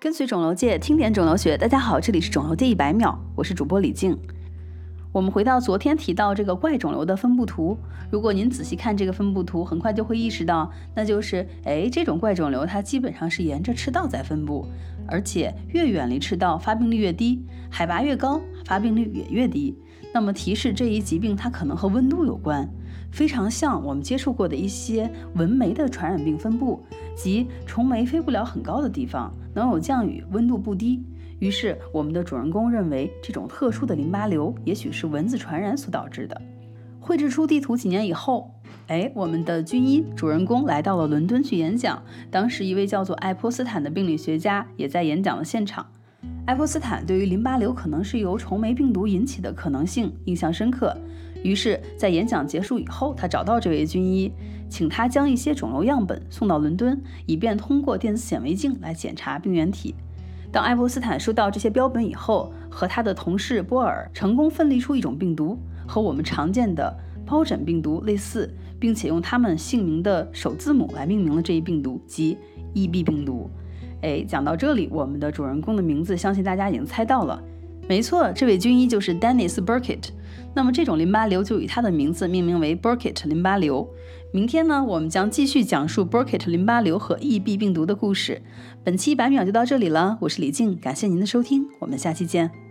[0.00, 1.58] 跟随肿瘤界，听点肿瘤学。
[1.58, 4.16] 大家好，这里是肿瘤界一百秒，我是主播李静。
[5.18, 7.76] 我们回到昨天提到这个怪肿瘤的分布图，
[8.08, 14.64] 如果您仔细看这个分布图，很快就会意识到，那就是哎，这种怪肿瘤它基本上是沿着赤道在分布，
[15.08, 19.76] 而且越远离赤道，发病率越低，海拔越高，发病率也越低。
[20.14, 22.68] 那么提示这一疾病它可能和温度有关。
[23.10, 26.80] 非常像我们接触过的一些蚊媒的传染病分布，
[27.16, 31.02] 即虫媒飞不了很高的地方，能有降雨，温度不低。
[31.38, 36.40] 于是我们的主人公认为这种特殊的淋巴瘤也许是蚊子传染所导致的。
[37.00, 38.52] 绘制出地图几年以后，
[38.88, 45.86] 哎，我们的军医主人公来到了伦敦去演讲，当时一位叫做爱泼斯坦的病理学家也在演讲的现场。
[46.44, 50.94] 爱泼斯坦对于淋巴瘤可能是由虫媒病毒引起的可能性印象深刻。
[51.44, 54.32] 于是，在演讲结束以后，他找到这位军医，
[54.68, 59.94] 请他将一些肿瘤样本送到伦敦，以便通过电子显微镜来检查病原体。
[60.50, 66.96] 当爱泼斯坦收到这些标本以后，和他的同事波尔成功分离出一种病毒，和我们常见的
[67.26, 72.38] 疱疹病毒类似，并且用他们姓名的首字母来命名了这一病毒，即
[72.74, 73.50] EB 病毒。
[74.00, 77.42] 哎，讲到这里，我们的主人公的名字，相信大家已经猜到了。
[77.86, 80.10] 没错，这位军医就是 Dennis Burkitt。
[80.54, 83.88] 那么这种淋巴瘤就以他的名字命名为 Burkitt 淋巴瘤。
[84.30, 88.42] 明天呢，我们将继续讲述 Burkitt 淋巴瘤和 EB 病毒的故事。
[88.84, 92.67] 本期百秒就到这里了，我是李静，感谢您的收听，我们下期见。